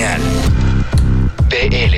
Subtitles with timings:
[0.00, 0.22] Señal
[1.50, 1.94] BL.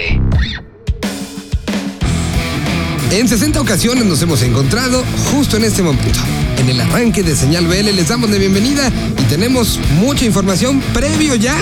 [3.13, 6.19] En 60 ocasiones nos hemos encontrado justo en este momento.
[6.59, 8.91] En el arranque de Señal BL les damos de bienvenida
[9.21, 11.57] y tenemos mucha información previo ya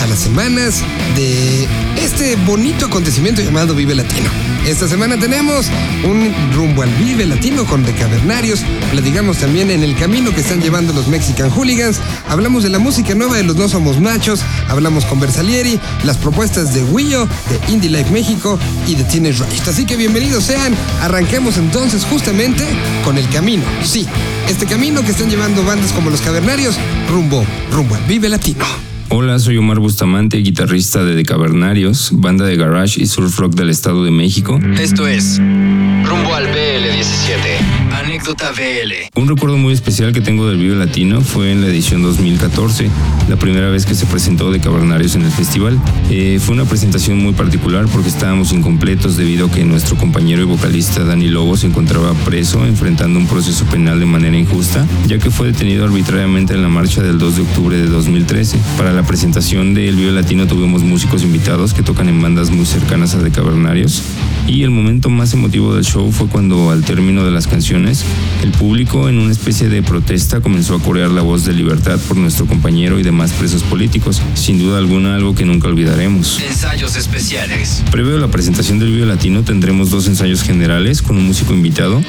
[0.00, 0.82] a las semanas
[1.14, 1.68] de
[2.12, 4.28] este bonito acontecimiento llamado Vive Latino.
[4.66, 5.66] Esta semana tenemos
[6.04, 8.60] un rumbo al Vive Latino con Decavernarios,
[8.90, 13.14] platicamos también en el camino que están llevando los Mexican Hooligans, hablamos de la música
[13.14, 17.88] nueva de los No Somos Machos, hablamos con Versalieri, las propuestas de Willo, de Indie
[17.88, 19.68] Life México y de Teenage Riot.
[19.68, 22.66] Así que bienvenidos sean, arranquemos entonces justamente
[23.04, 24.06] con el camino, sí,
[24.48, 26.76] este camino que están llevando bandas como los Cavernarios
[27.08, 28.91] rumbo, rumbo al Vive Latino.
[29.14, 33.68] Hola, soy Omar Bustamante, guitarrista de The Cavernarios, banda de garage y surf rock del
[33.68, 34.58] Estado de México.
[34.80, 37.92] Esto es Rumbo al BL17.
[37.92, 39.20] Anécdota BL.
[39.20, 42.88] Un recuerdo muy especial que tengo del Vive Latino fue en la edición 2014,
[43.28, 45.78] la primera vez que se presentó The Cavernarios en el festival.
[46.10, 50.46] Eh, fue una presentación muy particular porque estábamos incompletos debido a que nuestro compañero y
[50.46, 55.30] vocalista Dani Lobo se encontraba preso enfrentando un proceso penal de manera injusta, ya que
[55.30, 58.58] fue detenido arbitrariamente en la marcha del 2 de octubre de 2013.
[58.76, 63.14] Para la presentación del Vive Latino tuvimos músicos invitados que tocan en bandas muy cercanas
[63.14, 64.02] a The Cavernarios
[64.46, 68.04] y el momento más emotivo del show fue cuando al término de las canciones
[68.42, 72.16] el público en una especie de protesta comenzó a corear la voz de libertad por
[72.16, 76.40] nuestro compañero y demás presos políticos, sin duda alguna algo que nunca olvidaremos.
[76.40, 77.82] Ensayos especiales.
[77.90, 82.02] Previo a la presentación del Vive Latino tendremos dos ensayos generales con un músico invitado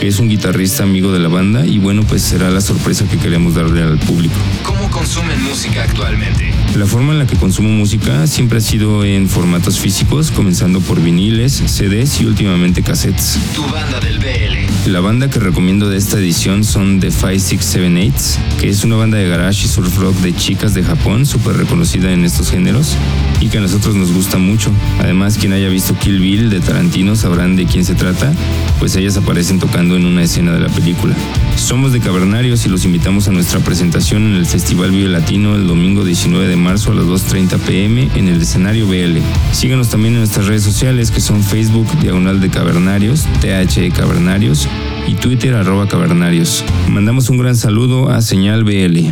[0.00, 3.18] que es un guitarrista amigo de la banda y bueno pues será la sorpresa que
[3.18, 4.34] queremos darle al público.
[4.62, 6.54] ¿Cómo consumen música actualmente?
[6.74, 11.02] La forma en la que consumo música siempre ha sido en formatos físicos, comenzando por
[11.02, 13.38] viniles, CDs y últimamente cassettes.
[13.54, 14.90] Tu banda del BL.
[14.90, 19.28] La banda que recomiendo de esta edición son The 5678, que es una banda de
[19.28, 22.96] garage y surf rock de chicas de Japón, súper reconocida en estos géneros
[23.40, 24.70] y que a nosotros nos gusta mucho.
[25.00, 28.32] Además, quien haya visto Kill Bill de Tarantino sabrán de quién se trata,
[28.78, 31.14] pues ellas aparecen tocando en una escena de la película.
[31.56, 35.66] Somos de Cavernarios y los invitamos a nuestra presentación en el Festival Vive Latino el
[35.66, 39.18] domingo 19 de marzo a las 2.30 pm en el escenario BL.
[39.52, 44.68] Síganos también en nuestras redes sociales que son Facebook Diagonal de Cavernarios, THE Cavernarios
[45.06, 46.64] y Twitter arroba Cavernarios.
[46.88, 49.10] Mandamos un gran saludo a Señal BL.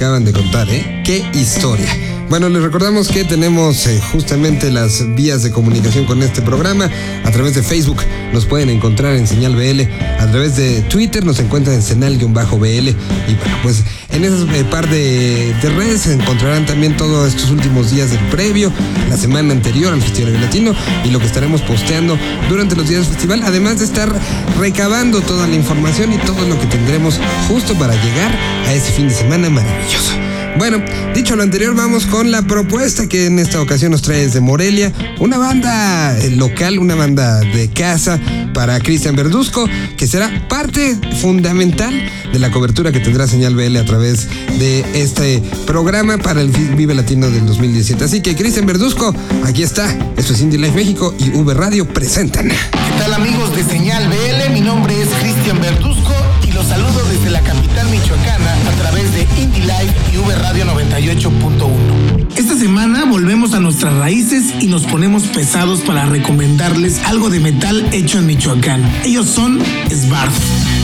[0.00, 1.02] Acaban de contar, ¿eh?
[1.04, 1.86] ¡Qué historia!
[2.30, 6.88] Bueno, les recordamos que tenemos eh, justamente las vías de comunicación con este programa.
[7.22, 7.98] A través de Facebook
[8.32, 9.82] nos pueden encontrar en Señal BL.
[10.18, 12.88] A través de Twitter nos encuentran en Senal-BL.
[12.88, 17.90] Y bueno, pues en esas eh, par de, de, redes encontrarán también todos estos últimos
[17.90, 18.72] días del previo,
[19.08, 20.74] la semana anterior al Festival Latino
[21.04, 22.18] y lo que estaremos posteando
[22.48, 23.42] durante los días del festival.
[23.44, 24.12] Además de estar
[24.58, 28.36] recabando toda la información y todo lo que tendremos justo para llegar
[28.66, 30.29] a ese fin de semana maravilloso.
[30.58, 30.82] Bueno,
[31.14, 34.92] dicho lo anterior, vamos con la propuesta que en esta ocasión nos trae desde Morelia,
[35.18, 38.20] una banda eh, local, una banda de casa
[38.52, 41.94] para Cristian Verduzco, que será parte fundamental
[42.32, 46.94] de la cobertura que tendrá Señal BL a través de este programa para el Vive
[46.94, 48.04] Latino del 2017.
[48.04, 49.14] Así que Cristian Verduzco,
[49.44, 49.96] aquí está.
[50.16, 52.48] Esto es Indie Life México y V Radio presentan.
[52.48, 54.52] ¿Qué tal amigos de Señal BL?
[54.52, 56.19] Mi nombre es Cristian Verduzco
[56.60, 62.36] los saludo desde la capital michoacana a través de Indie Life y V Radio 98.1.
[62.36, 67.88] Esta semana volvemos a nuestras raíces y nos ponemos pesados para recomendarles algo de metal
[67.92, 68.82] hecho en Michoacán.
[69.04, 69.58] Ellos son
[69.90, 70.34] Svarth.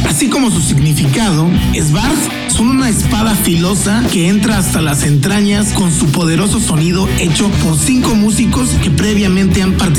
[0.09, 5.93] Así como su significado, Svarth son una espada filosa que entra hasta las entrañas con
[5.93, 9.96] su poderoso sonido hecho por cinco músicos que previamente han participado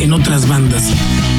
[0.00, 0.84] en otras bandas.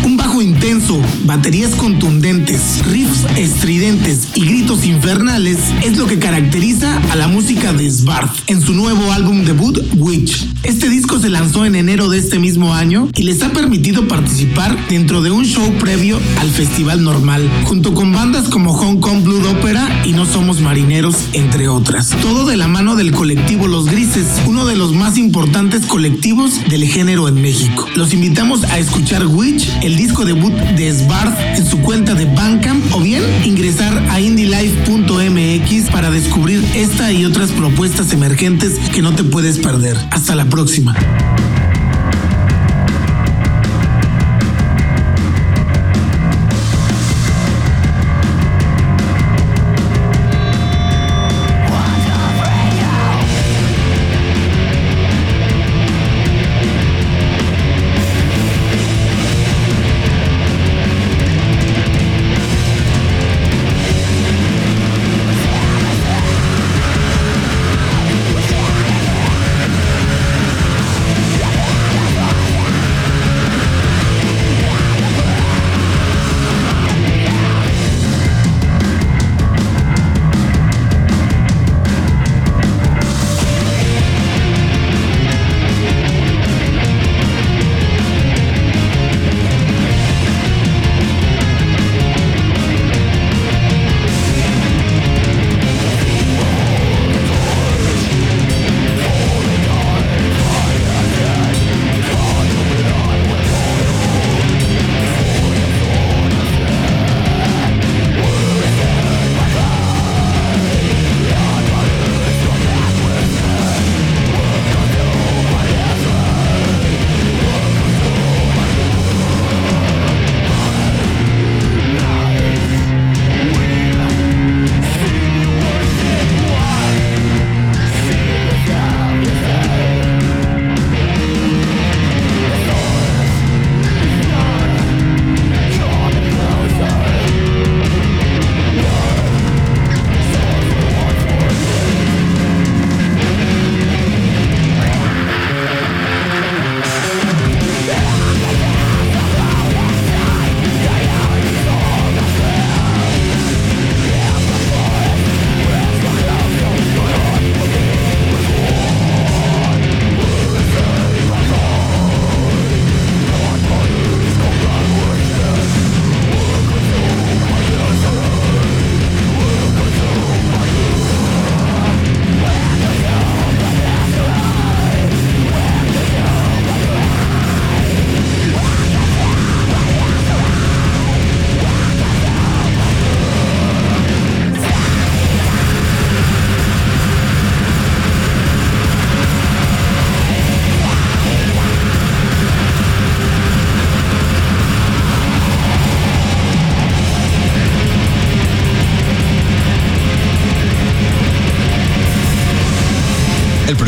[0.06, 7.16] Un bajo intenso, baterías contundentes, riffs estridentes y gritos infernales es lo que caracteriza a
[7.16, 10.48] la música de Svarth en su nuevo álbum debut Witch.
[10.64, 14.78] Este disco se lanzó en enero de este mismo año y les ha permitido participar
[14.88, 19.46] dentro de un show previo al festival normal, junto con bandas como Hong Kong Blue
[19.50, 22.10] Opera y No Somos Marineros, entre otras.
[22.22, 26.86] Todo de la mano del colectivo Los Grises, uno de los más importantes colectivos del
[26.86, 27.88] género en México.
[27.96, 32.82] Los invitamos a escuchar Witch, el disco debut de Svarth en su cuenta de Bandcamp
[32.94, 39.26] o bien ingresar a indielife.mx para descubrir esta y otras propuestas emergentes que no te
[39.26, 39.98] puedes perder.
[40.12, 40.96] Hasta la próxima.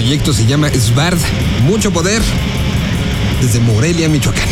[0.09, 1.19] Proyecto se llama SBARD,
[1.65, 2.19] mucho poder,
[3.43, 4.49] desde Morelia, Michoacán.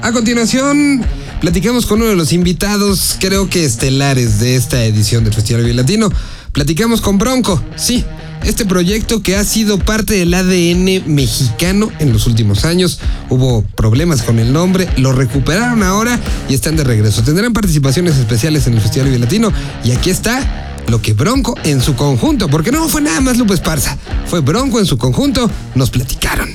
[0.00, 1.04] A continuación,
[1.40, 6.08] platicamos con uno de los invitados, creo que estelares de esta edición del Festival Latino,
[6.52, 7.60] platicamos con Bronco.
[7.74, 8.04] Sí,
[8.44, 13.00] este proyecto que ha sido parte del ADN mexicano en los últimos años.
[13.28, 17.24] Hubo problemas con el nombre, lo recuperaron ahora y están de regreso.
[17.24, 21.80] Tendrán participaciones especiales en el Festival Vive Latino y aquí está lo que Bronco en
[21.80, 23.96] su conjunto, porque no fue nada más Lupe Esparza,
[24.26, 26.50] fue Bronco en su conjunto, nos platicaron.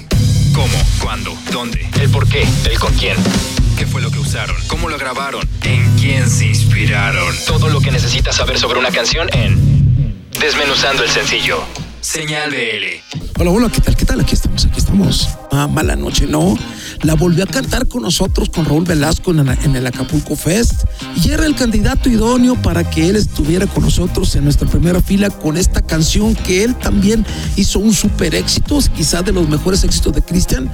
[0.54, 0.78] ¿Cómo?
[1.02, 1.34] ¿Cuándo?
[1.52, 1.88] ¿Dónde?
[2.02, 2.46] ¿El por qué?
[2.70, 3.16] ¿El con quién?
[3.78, 4.56] ¿Qué fue lo que usaron?
[4.68, 5.48] ¿Cómo lo grabaron?
[5.64, 7.36] ¿En quién se inspiraron?
[7.46, 9.78] Todo lo que necesitas saber sobre una canción en
[10.40, 11.64] Desmenuzando el sencillo.
[12.00, 13.20] Señal BL.
[13.40, 13.96] Hola, hola, ¿qué tal?
[13.96, 14.22] ¿Qué tal?
[14.22, 15.30] Aquí estamos, aquí estamos.
[15.52, 16.58] Ah, mala noche, no.
[17.02, 20.84] La volvió a cantar con nosotros, con Raúl Velasco en, el Acapulco Fest.
[21.24, 25.30] Y era el candidato idóneo para que él estuviera con nosotros en nuestra primera fila
[25.30, 27.26] con esta canción que él también
[27.56, 30.72] hizo un super éxito, quizás de los mejores éxitos de Cristian,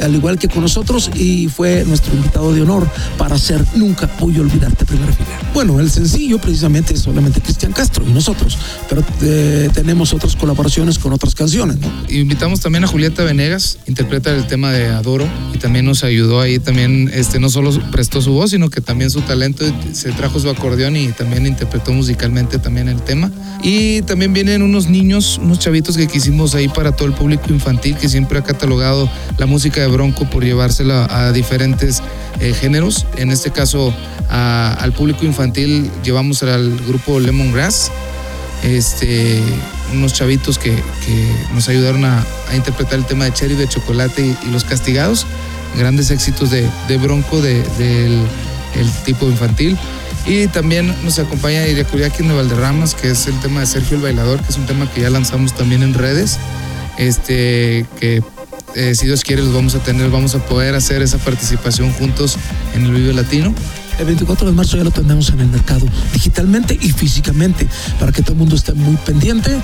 [0.00, 4.36] al igual que con nosotros, y fue nuestro invitado de honor para hacer Nunca Voy
[4.36, 5.28] a Olvidarte primera fila.
[5.54, 10.98] Bueno, el sencillo precisamente es solamente Cristian Castro y nosotros, pero eh, tenemos otras colaboraciones
[10.98, 11.78] con otras canciones,
[12.08, 15.26] invitamos también a Julieta Venegas, interpreta el tema de Adoro
[15.66, 19.22] también nos ayudó ahí también, este, no solo prestó su voz, sino que también su
[19.22, 23.32] talento, se trajo su acordeón y también interpretó musicalmente también el tema.
[23.64, 27.96] Y también vienen unos niños, unos chavitos que quisimos ahí para todo el público infantil
[27.96, 32.00] que siempre ha catalogado la música de Bronco por llevársela a diferentes
[32.38, 33.04] eh, géneros.
[33.16, 33.92] En este caso
[34.28, 37.90] al público infantil llevamos al grupo Lemongrass
[38.62, 39.40] este,
[39.92, 40.76] unos chavitos que,
[41.54, 45.26] nos ayudaron a, interpretar el tema de Cherry de Chocolate y, Los Castigados,
[45.76, 46.68] grandes éxitos de,
[46.98, 48.26] Bronco del
[48.74, 49.76] el tipo infantil.
[50.26, 54.40] Y también nos acompaña Iriakuriaki de Valderramas, que es el tema de Sergio el Bailador,
[54.42, 56.38] que es un tema que ya lanzamos también en redes.
[56.98, 58.22] Este, que
[58.74, 62.36] eh, si Dios quiere los vamos a tener, vamos a poder hacer esa participación juntos
[62.74, 63.54] en el Vive Latino.
[63.98, 67.66] El 24 de marzo ya lo tendremos en el mercado, digitalmente y físicamente,
[67.98, 69.56] para que todo el mundo esté muy pendiente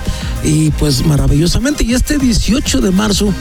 [0.43, 1.85] y pues maravillosamente.
[1.85, 3.33] Y este 18 de marzo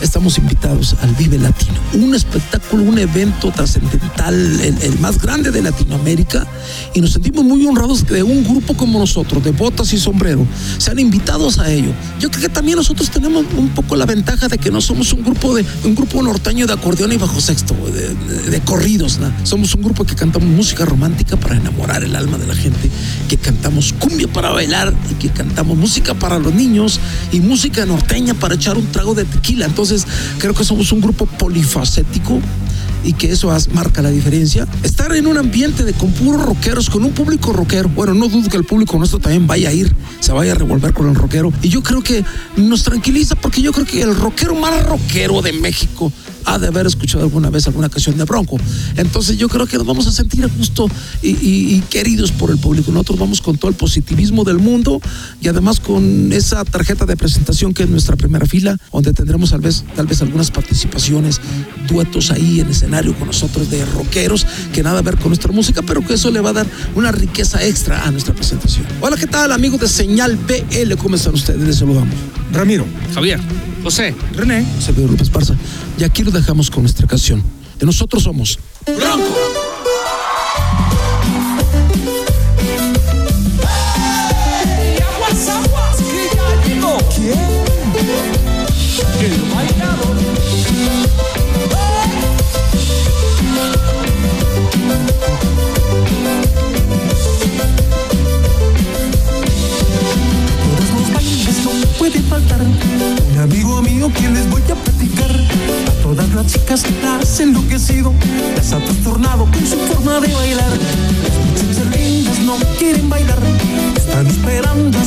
[0.00, 6.46] estamos invitados al Vive Latino, un espectáculo, un evento trascendental, el, más grande de Latinoamérica,
[6.94, 10.46] y nos sentimos muy honrados de un grupo como nosotros, de botas y sombrero,
[10.78, 11.90] sean invitados a ello.
[12.20, 15.24] Yo creo que también nosotros tenemos un poco la ventaja de que no somos un
[15.24, 19.32] grupo de un grupo norteño de acordeón y bajo sexto, de, corridos, ¿no?
[19.44, 22.90] somos un grupo que música romántica para enamorar el alma de la gente,
[23.28, 27.00] que cantamos cumbia para bailar y que cantamos música para los niños
[27.32, 29.66] y música norteña para echar un trago de tequila.
[29.66, 30.06] Entonces,
[30.38, 32.40] creo que somos un grupo polifacético
[33.04, 34.66] y que eso marca la diferencia.
[34.82, 37.88] Estar en un ambiente de con puros rockeros, con un público rockero.
[37.88, 40.92] Bueno, no dudo que el público nuestro también vaya a ir, se vaya a revolver
[40.92, 41.52] con el rockero.
[41.62, 42.24] Y yo creo que
[42.56, 46.12] nos tranquiliza porque yo creo que el rockero más rockero de México
[46.46, 48.56] ha de haber escuchado alguna vez alguna canción de Bronco.
[48.96, 50.88] Entonces yo creo que nos vamos a sentir a gusto
[51.22, 52.92] y, queridos por el público.
[52.92, 55.00] Nosotros vamos con todo el positivismo del mundo
[55.40, 59.60] y además con esa tarjeta de presentación que es nuestra primera fila, donde tendremos tal
[59.60, 61.40] vez, tal vez algunas participaciones,
[61.88, 65.82] duetos ahí en escenario con nosotros de rockeros, que nada a ver con nuestra música,
[65.82, 68.86] pero que eso le va a dar una riqueza extra a nuestra presentación.
[69.00, 70.94] Hola, ¿qué tal amigos de Señal BL?
[70.96, 71.60] ¿Cómo están ustedes?
[71.60, 72.14] Les saludamos.
[72.52, 73.38] Ramiro, Javier,
[73.82, 75.54] José, René, Sergio López Parza.
[75.98, 77.42] Y aquí lo dejamos con nuestra canción.
[77.78, 79.55] De nosotros somos Bronco.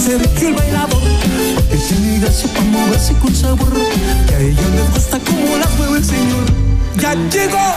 [0.09, 1.01] Ser el bailador.
[1.55, 3.73] Porque tiene gracia para moverse con sabor,
[4.27, 6.45] que a ellos les gusta como las mueve el Señor.
[6.97, 7.68] Ya llegó,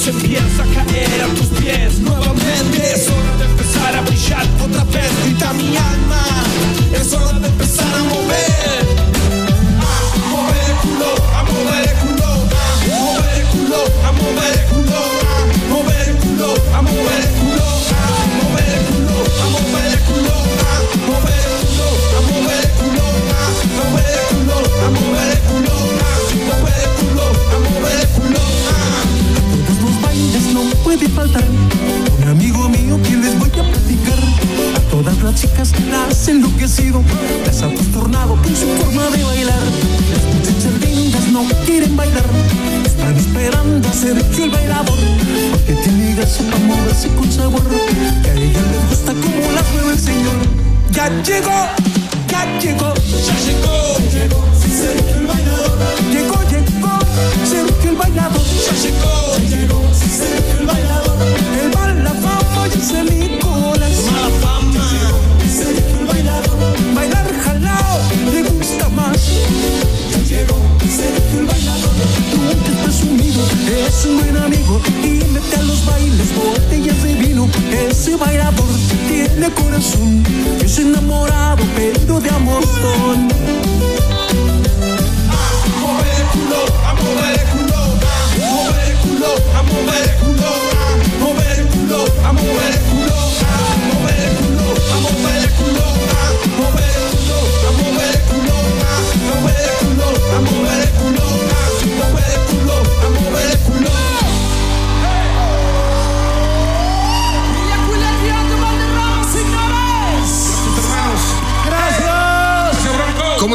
[0.00, 1.98] Se empieza a caer a tus pies.
[1.98, 4.46] Nuevamente Es hora de empezar a brillar.
[4.64, 6.24] otra vez grita mi alma.
[6.98, 8.59] Es hora de empezar a mover.
[31.00, 31.44] Puede faltar
[32.22, 34.18] un amigo mío que les voy a platicar.
[34.76, 37.02] A todas las chicas las he enloquecido,
[37.46, 39.62] las ha trastornado con su forma de bailar.
[40.10, 42.24] Las muchachas lindas no quieren bailar,
[42.84, 44.98] están esperando a ser yo el bailador.
[45.52, 47.62] Porque tiene gracia para moverse con sabor,
[48.22, 50.36] que a ella les gusta como las mueve el señor.
[50.92, 51.68] Ya llegó,
[52.28, 54.70] ya llegó, ya llegó, llegó, sí,
[55.16, 55.78] el bailador.
[56.12, 56.49] Llegó,
[57.20, 58.42] llegó, Sergio el bailador.
[58.42, 61.16] Ya llegó, llegó, sí, Sergio el bailador.
[61.62, 63.90] El mala fama y ese Nicolás.
[64.06, 64.90] Mala fama,
[65.48, 66.94] Sergio el bailador.
[66.94, 67.98] Bailar jalao,
[68.32, 69.18] le gusta más.
[70.10, 71.90] Ya llegó, Sergio el bailador.
[72.36, 74.80] Nunca es presumido, es un buen amigo.
[75.02, 77.48] Y mete a los bailes botellas de vino.
[77.72, 78.66] Ese bailador
[79.08, 80.22] tiene corazón.
[80.62, 82.64] Es enamorado, pero de amor.
[86.86, 91.66] A mover el culo, a mover el culo, a mover el culo, a mover el
[91.68, 92.89] culo, a mover el culo,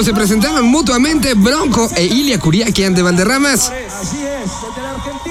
[0.06, 3.72] se presentaron mutuamente Bronco e Ilia Curiaquian de Valderramas.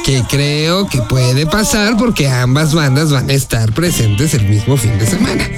[0.04, 4.98] Que creo que puede pasar porque ambas bandas van a estar presentes el mismo fin
[4.98, 5.48] de semana.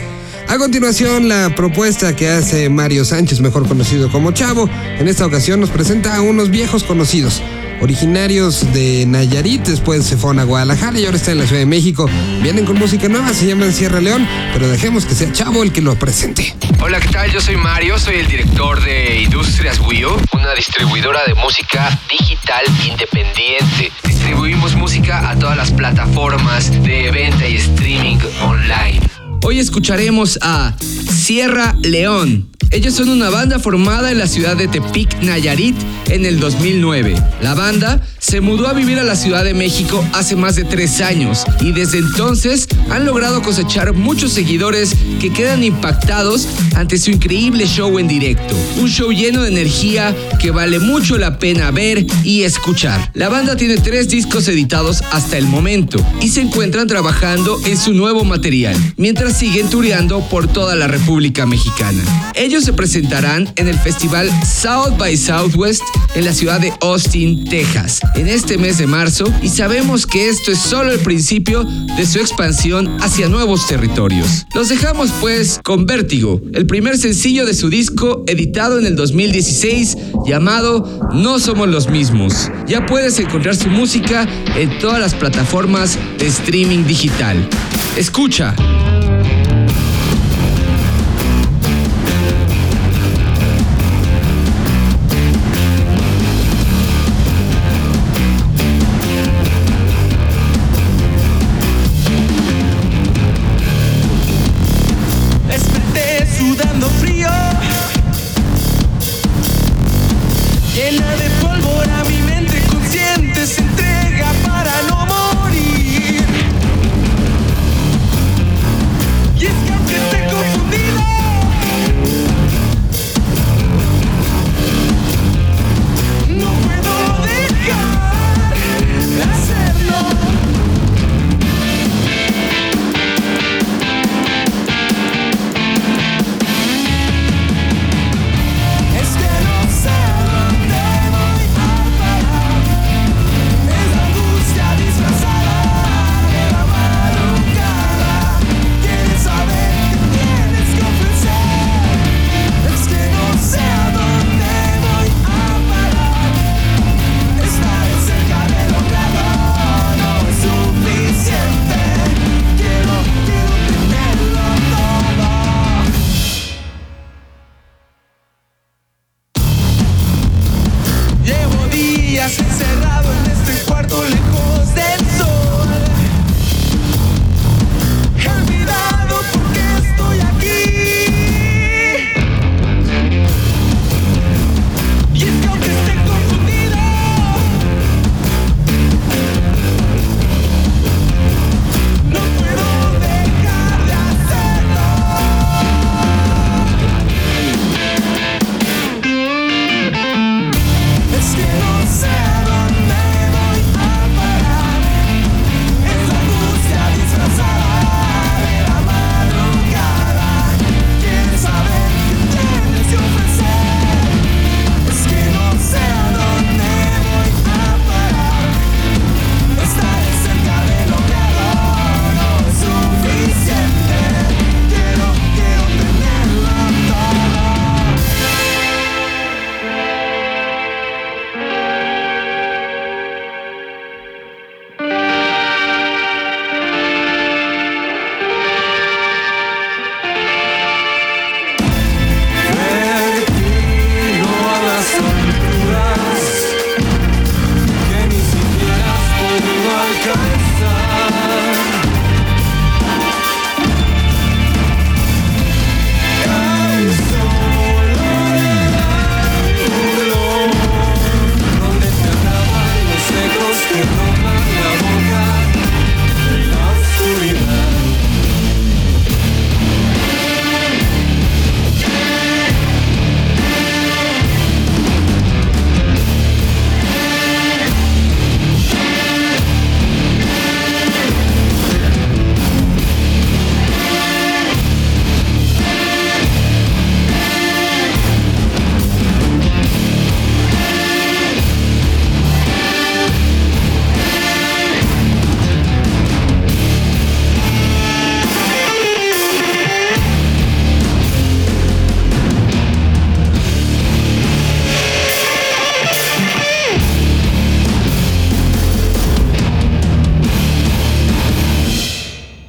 [0.48, 5.60] A continuación, la propuesta que hace Mario Sánchez, mejor conocido como Chavo, en esta ocasión
[5.60, 7.42] nos presenta a unos viejos conocidos,
[7.80, 11.66] originarios de Nayarit, después se fueron a Guadalajara y ahora están en la Ciudad de
[11.66, 12.08] México.
[12.42, 15.82] Vienen con música nueva, se llaman Sierra León, pero dejemos que sea Chavo el que
[15.82, 16.54] lo presente.
[16.80, 17.30] Hola, ¿qué tal?
[17.30, 23.92] Yo soy Mario, soy el director de Industrias Wio, una distribuidora de música digital independiente.
[24.04, 29.00] Distribuimos música a todas las plataformas de venta y streaming online.
[29.42, 32.48] Hoy escucharemos a Sierra León.
[32.70, 35.76] Ellos son una banda formada en la ciudad de Tepic, Nayarit,
[36.08, 37.14] en el 2009.
[37.40, 41.00] La banda se mudó a vivir a la Ciudad de México hace más de tres
[41.00, 47.66] años y desde entonces han logrado cosechar muchos seguidores que quedan impactados ante su increíble
[47.66, 48.56] show en directo.
[48.80, 53.10] Un show lleno de energía que vale mucho la pena ver y escuchar.
[53.14, 57.92] La banda tiene tres discos editados hasta el momento y se encuentran trabajando en su
[57.92, 62.02] nuevo material, mientras siguen tureando por toda la República Mexicana.
[62.34, 65.82] Ellos se presentarán en el festival South by Southwest
[66.14, 70.52] en la ciudad de Austin, Texas, en este mes de marzo y sabemos que esto
[70.52, 74.46] es solo el principio de su expansión hacia nuevos territorios.
[74.54, 79.96] Los dejamos pues con Vértigo, el primer sencillo de su disco editado en el 2016
[80.26, 82.50] llamado No Somos los Mismos.
[82.66, 87.48] Ya puedes encontrar su música en todas las plataformas de streaming digital.
[87.96, 88.54] Escucha.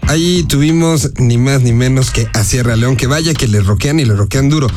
[0.08, 4.00] Ahí tuvimos ni más ni menos que a Sierra León, que vaya que le roquean
[4.00, 4.68] y le roquean duro.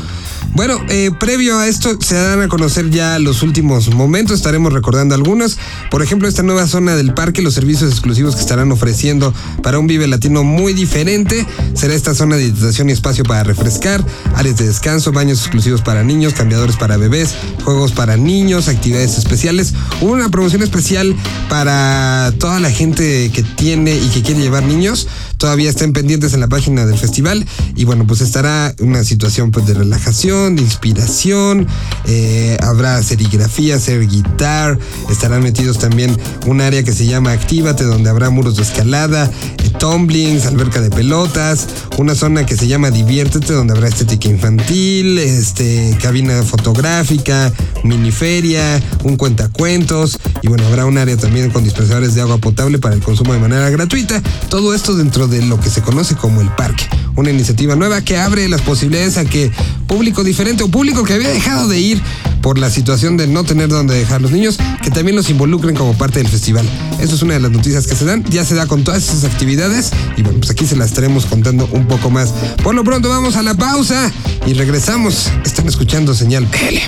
[0.53, 5.15] Bueno, eh, previo a esto se dan a conocer ya los últimos momentos, estaremos recordando
[5.15, 5.59] algunos.
[5.91, 9.33] Por ejemplo, esta nueva zona del parque, los servicios exclusivos que estarán ofreciendo
[9.63, 11.47] para un Vive Latino muy diferente.
[11.75, 16.03] Será esta zona de hidratación y espacio para refrescar, áreas de descanso, baños exclusivos para
[16.03, 17.35] niños, cambiadores para bebés,
[17.65, 19.73] juegos para niños, actividades especiales.
[20.01, 21.15] Una promoción especial
[21.49, 25.07] para toda la gente que tiene y que quiere llevar niños.
[25.41, 27.47] Todavía estén pendientes en la página del festival.
[27.75, 31.67] Y bueno, pues estará una situación pues de relajación, de inspiración,
[32.07, 36.15] eh, habrá serigrafía, hacer guitar, estarán metidos también
[36.47, 39.31] un área que se llama Actívate, donde habrá muros de escalada,
[39.65, 45.17] eh, tumblings, alberca de pelotas, una zona que se llama Diviértete, donde habrá estética infantil,
[45.17, 47.51] este, cabina fotográfica,
[47.83, 50.19] miniferia, un cuentacuentos.
[50.43, 53.39] Y bueno, habrá un área también con dispensadores de agua potable para el consumo de
[53.39, 54.23] manera gratuita.
[54.51, 56.85] Todo esto dentro de lo que se conoce como el parque.
[57.17, 59.51] Una iniciativa nueva que abre las posibilidades a que
[59.87, 62.03] público diferente o público que había dejado de ir
[62.43, 65.95] por la situación de no tener dónde dejar los niños, que también los involucren como
[65.95, 66.67] parte del festival.
[67.01, 68.25] Eso es una de las noticias que se dan.
[68.25, 71.69] Ya se da con todas esas actividades y bueno, pues aquí se las estaremos contando
[71.73, 72.33] un poco más.
[72.63, 74.11] Por lo pronto vamos a la pausa
[74.47, 75.31] y regresamos.
[75.45, 76.81] Están escuchando Señal PL.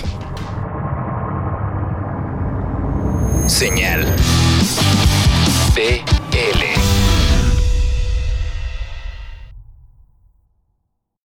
[3.46, 4.07] Señal